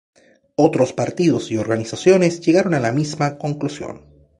[0.55, 4.07] Otros partidos y organizaciones llegaron a la misma conclusión.